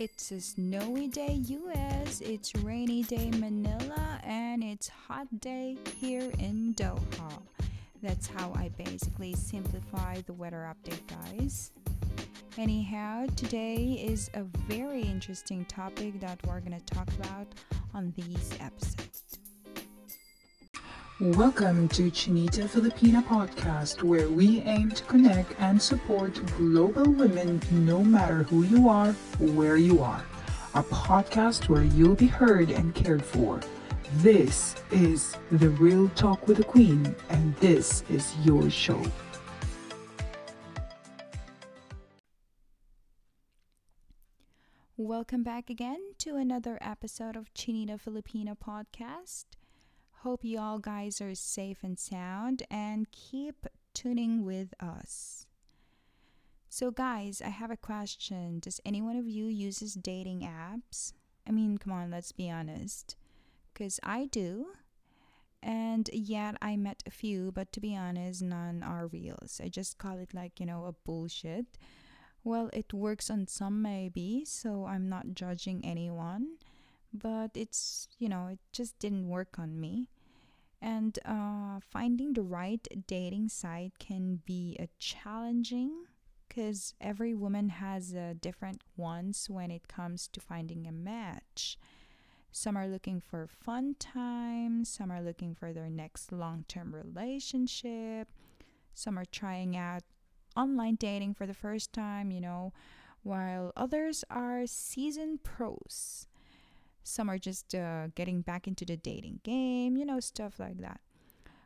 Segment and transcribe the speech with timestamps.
[0.00, 6.72] It's a snowy day, US, it's rainy day, Manila, and it's hot day here in
[6.72, 7.42] Doha.
[8.02, 11.72] That's how I basically simplify the weather update, guys.
[12.56, 17.48] Anyhow, today is a very interesting topic that we're to talk about
[17.92, 19.09] on these episodes.
[21.20, 28.02] Welcome to Chinita Filipina podcast, where we aim to connect and support global women no
[28.02, 30.24] matter who you are, where you are.
[30.72, 33.60] A podcast where you'll be heard and cared for.
[34.14, 39.02] This is The Real Talk with the Queen, and this is your show.
[44.96, 49.44] Welcome back again to another episode of Chinita Filipina podcast.
[50.22, 55.46] Hope you all guys are safe and sound and keep tuning with us.
[56.68, 58.58] So guys, I have a question.
[58.60, 61.14] Does any one of you uses dating apps?
[61.48, 63.16] I mean, come on, let's be honest.
[63.74, 64.72] Cuz I do.
[65.62, 69.58] And yet I met a few, but to be honest, none are reals.
[69.64, 71.78] I just call it like, you know, a bullshit.
[72.44, 76.58] Well, it works on some maybe, so I'm not judging anyone
[77.12, 80.08] but it's you know it just didn't work on me
[80.82, 86.04] and uh, finding the right dating site can be a challenging
[86.48, 91.78] because every woman has uh, different ones when it comes to finding a match.
[92.52, 98.28] Some are looking for fun time some are looking for their next long-term relationship
[98.94, 100.02] some are trying out
[100.56, 102.72] online dating for the first time you know
[103.22, 106.26] while others are seasoned pros
[107.02, 111.00] some are just uh, getting back into the dating game, you know, stuff like that.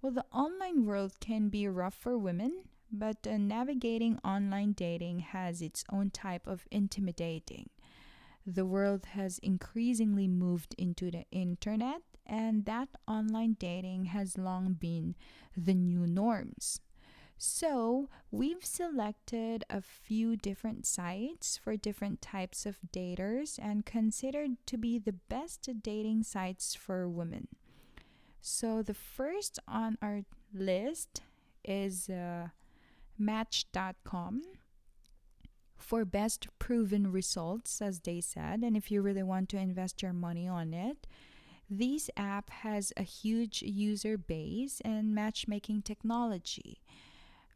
[0.00, 5.60] Well, the online world can be rough for women, but uh, navigating online dating has
[5.62, 7.70] its own type of intimidating.
[8.46, 15.16] The world has increasingly moved into the internet, and that online dating has long been
[15.56, 16.80] the new norms.
[17.38, 24.78] So, we've selected a few different sites for different types of daters and considered to
[24.78, 27.48] be the best dating sites for women.
[28.40, 30.22] So, the first on our
[30.54, 31.20] list
[31.62, 32.48] is uh,
[33.18, 34.42] Match.com
[35.76, 38.62] for best proven results, as they said.
[38.62, 41.06] And if you really want to invest your money on it,
[41.68, 46.80] this app has a huge user base and matchmaking technology.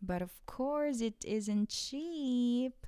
[0.02, 2.86] But of course, it isn't cheap.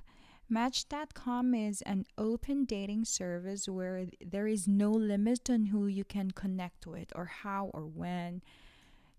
[0.49, 6.31] Match.com is an open dating service where there is no limit on who you can
[6.31, 8.41] connect with or how or when.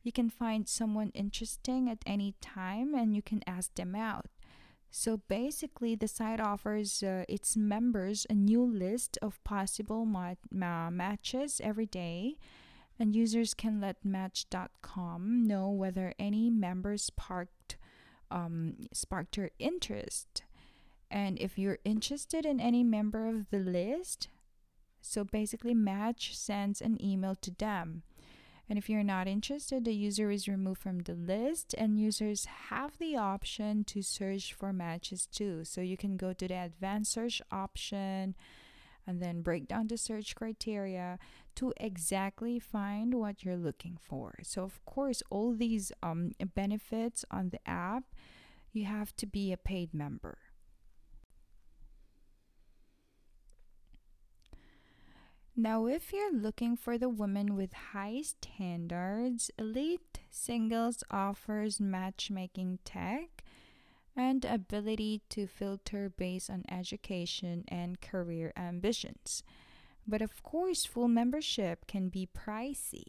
[0.02, 4.26] You can find someone interesting at any time and you can ask them out.
[4.90, 10.90] So basically, the site offers uh, its members a new list of possible ma- ma-
[10.90, 12.36] matches every day
[12.98, 17.76] and users can let Match.com know whether any members sparked
[18.34, 20.42] um, sparked your interest.
[21.10, 24.28] And if you're interested in any member of the list,
[25.00, 28.02] so basically, Match sends an email to them.
[28.68, 32.96] And if you're not interested, the user is removed from the list, and users have
[32.98, 35.64] the option to search for matches too.
[35.64, 38.34] So you can go to the advanced search option
[39.06, 41.18] and then break down the search criteria
[41.56, 44.34] to exactly find what you're looking for.
[44.42, 48.04] So, of course, all these um, benefits on the app
[48.74, 50.38] you have to be a paid member.
[55.56, 63.43] Now, if you're looking for the woman with high standards, Elite Singles offers matchmaking tech
[64.16, 69.42] and ability to filter based on education and career ambitions.
[70.06, 73.04] But of course, full membership can be pricey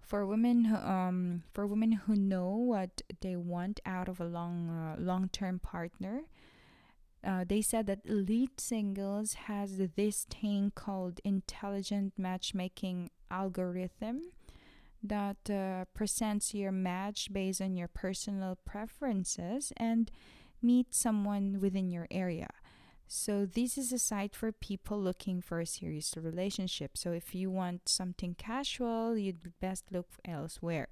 [0.00, 4.70] for women who, um for women who know what they want out of a long
[4.70, 6.22] uh, long-term partner
[7.22, 14.22] uh, they said that elite singles has this thing called intelligent matchmaking algorithm
[15.02, 20.10] that uh, presents your match based on your personal preferences and
[20.60, 22.48] meet someone within your area
[23.10, 26.98] so this is a site for people looking for a serious relationship.
[26.98, 30.88] So if you want something casual, you'd best look elsewhere.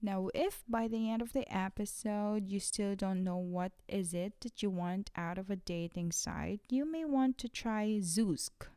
[0.00, 4.34] Now, if by the end of the episode you still don't know what is it
[4.42, 8.68] that you want out of a dating site, you may want to try Zoosk.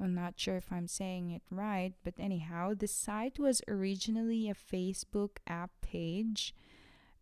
[0.00, 4.54] I'm not sure if I'm saying it right, but anyhow, the site was originally a
[4.54, 6.54] Facebook app page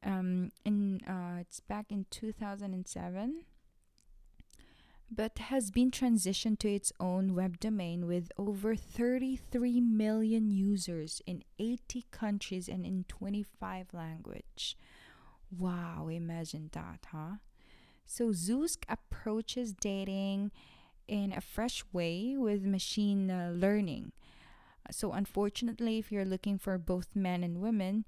[0.05, 3.44] Um, in uh, it's back in 2007
[5.11, 11.44] but has been transitioned to its own web domain with over 33 million users in
[11.58, 14.76] 80 countries and in 25 language.
[15.56, 17.37] Wow, imagine that, huh?
[18.05, 20.50] So Zoosk approaches dating
[21.08, 24.12] in a fresh way with machine uh, learning.
[24.91, 28.05] So unfortunately, if you're looking for both men and women,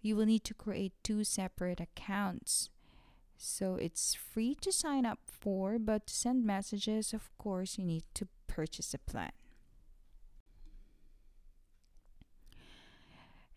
[0.00, 2.70] you will need to create two separate accounts.
[3.36, 8.04] So it's free to sign up for, but to send messages, of course, you need
[8.14, 9.32] to purchase a plan.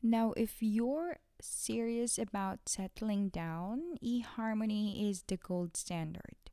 [0.02, 6.45] Now, if you're serious about settling down, eHarmony is the gold standard.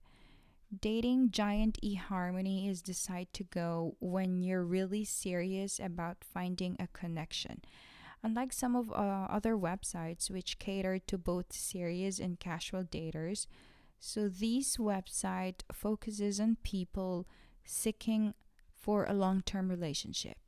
[0.80, 6.86] Dating giant eHarmony is the site to go when you're really serious about finding a
[6.86, 7.60] connection.
[8.22, 8.94] Unlike some of uh,
[9.28, 13.46] other websites which cater to both serious and casual daters,
[13.98, 17.26] so this website focuses on people
[17.64, 18.32] seeking
[18.74, 20.38] for a long-term relationship.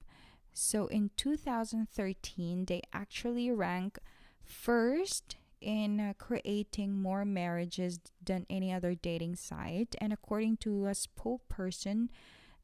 [0.55, 3.99] So in 2013, they actually rank
[4.43, 9.96] first in uh, creating more marriages than any other dating site.
[9.99, 12.08] And according to a spokesperson,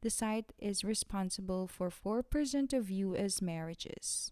[0.01, 4.31] the site is responsible for 4% of US marriages.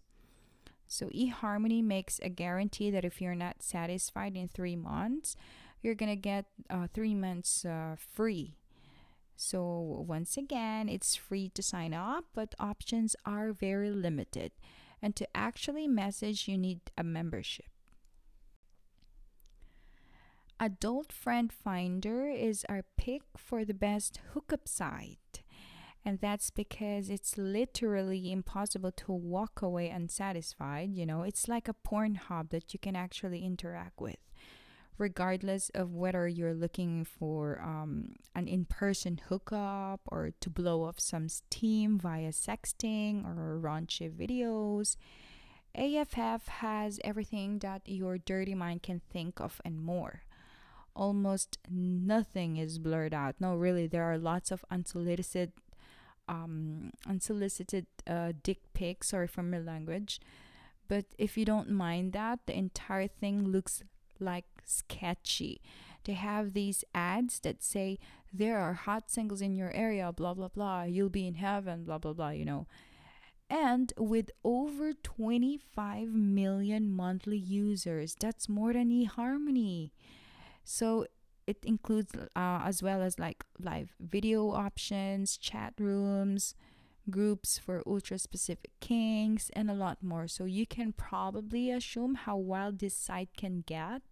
[0.86, 5.36] So eHarmony makes a guarantee that if you're not satisfied in three months,
[5.82, 8.56] you're gonna get uh, three months uh, free.
[9.36, 14.52] So once again, it's free to sign up, but options are very limited.
[15.00, 17.66] And to actually message, you need a membership.
[20.62, 25.40] Adult Friend Finder is our pick for the best hookup site.
[26.04, 31.22] And that's because it's literally impossible to walk away unsatisfied you know?
[31.22, 34.18] It's like a porn hub that you can actually interact with
[34.98, 41.26] regardless of whether you're looking for um, an in-person hookup or to blow off some
[41.26, 44.96] steam via sexting or raunchy videos.
[45.74, 50.20] AFF has everything that your dirty mind can think of and more
[50.94, 55.52] almost nothing is blurred out no really there are lots of unsolicited
[56.30, 59.08] um, unsolicited uh, dick pics.
[59.08, 60.20] Sorry for my language.
[60.88, 63.82] But if you don't mind that, the entire thing looks
[64.20, 65.60] like sketchy.
[66.04, 67.98] They have these ads that say
[68.32, 70.84] there are hot singles in your area, blah blah blah.
[70.84, 72.30] You'll be in heaven, blah blah blah.
[72.30, 72.66] You know.
[73.52, 79.90] And with over 25 million monthly users, that's more than eHarmony.
[80.64, 81.06] So
[81.46, 82.28] it includes uh,
[82.64, 86.54] as well as like live video options, chat rooms,
[87.10, 90.28] groups for ultra specific kinks, and a lot more.
[90.28, 94.02] So you can probably assume how wild this site can get.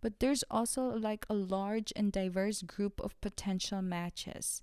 [0.00, 4.62] But there's also like a large and diverse group of potential matches.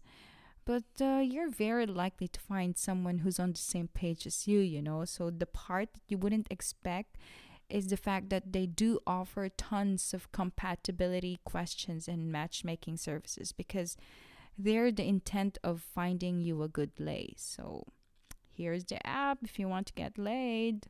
[0.66, 4.60] But uh, you're very likely to find someone who's on the same page as you,
[4.60, 5.06] you know.
[5.06, 7.16] So the part that you wouldn't expect
[7.70, 13.98] is the fact that they do offer tons of compatibility questions and matchmaking services because
[14.58, 17.34] they're the intent of finding you a good lay.
[17.38, 17.88] So
[18.50, 20.88] here's the app if you want to get laid.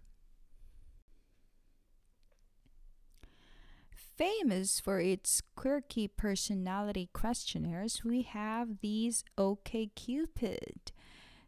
[4.17, 10.91] Famous for its quirky personality questionnaires, we have these OKCupid.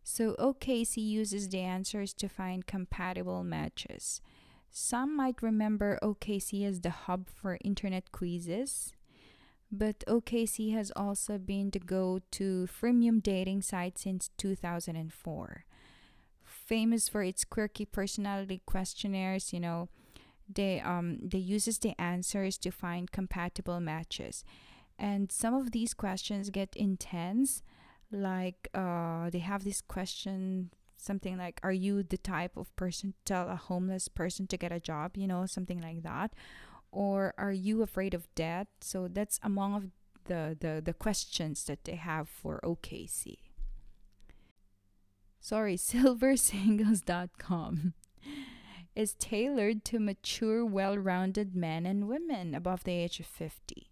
[0.04, 4.22] So OKC uses the answers to find compatible matches.
[4.72, 8.94] Some might remember OKC as the hub for internet quizzes,
[9.72, 15.66] but OKC has also been the go to freemium dating site since 2004.
[16.44, 19.90] Famous for its quirky personality questionnaires, you know,
[20.52, 24.44] they um they uses the answers to find compatible matches.
[24.98, 27.62] And some of these questions get intense
[28.12, 33.18] like uh they have this question something like are you the type of person to
[33.26, 35.18] tell a homeless person to get a job?
[35.18, 36.34] You know something like that.
[36.92, 39.92] Or are you afraid of death so that's among
[40.30, 43.38] the the, the questions that they have for okc
[45.42, 47.94] sorry silversingles.com
[48.96, 53.89] is tailored to mature well-rounded men and women above the age of 50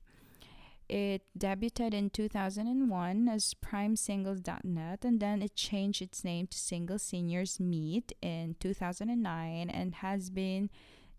[0.89, 7.60] it debuted in 2001 as primesingles.net and then it changed its name to Single Seniors
[7.60, 10.70] Meet in 2009 and has been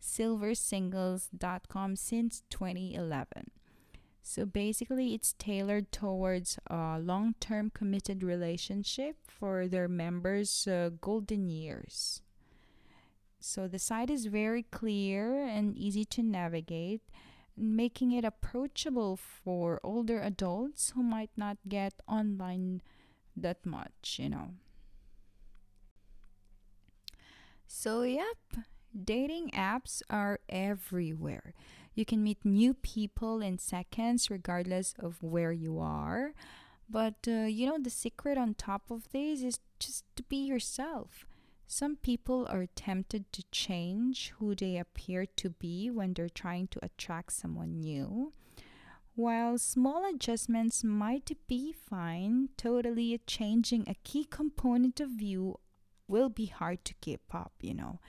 [0.00, 3.50] silversingles.com since 2011.
[4.22, 11.48] So basically, it's tailored towards a long term committed relationship for their members' uh, golden
[11.48, 12.20] years.
[13.40, 17.00] So the site is very clear and easy to navigate,
[17.58, 22.82] making it approachable for older adults who might not get online
[23.36, 24.50] that much, you know.
[27.66, 31.54] So, yep, dating apps are everywhere.
[31.94, 36.32] You can meet new people in seconds, regardless of where you are.
[36.88, 41.27] But uh, you know, the secret on top of this is just to be yourself.
[41.70, 46.82] Some people are tempted to change who they appear to be when they're trying to
[46.82, 48.32] attract someone new.
[49.14, 55.60] While small adjustments might be fine, totally changing a key component of you
[56.08, 58.00] will be hard to keep up, you know.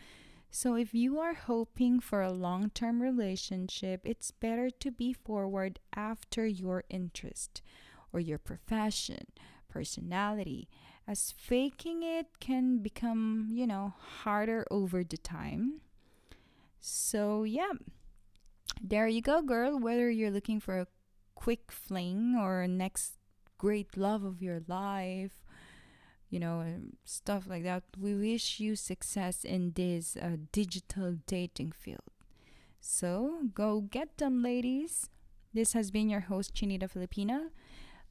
[0.49, 5.79] So, if you are hoping for a long term relationship, it's better to be forward
[5.93, 7.61] after your interest
[8.13, 9.27] or your profession,
[9.67, 10.69] personality,
[11.09, 15.81] as faking it can become, you know, harder over the time.
[16.79, 17.71] So, yeah,
[18.79, 19.79] there you go, girl.
[19.79, 20.87] Whether you're looking for a
[21.33, 23.13] quick fling or next
[23.57, 25.43] great love of your life,
[26.29, 26.63] you know,
[27.05, 32.13] stuff like that, we wish you success in this uh, digital dating field.
[32.79, 35.09] So, go get them, ladies.
[35.55, 37.49] This has been your host, Chinita Filipina.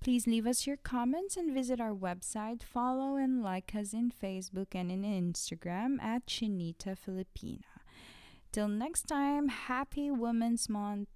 [0.00, 2.62] Please leave us your comments and visit our website.
[2.62, 7.64] Follow and like us in Facebook and in Instagram at Chinita Filipina.
[8.52, 11.08] Till next time, happy Women's Month.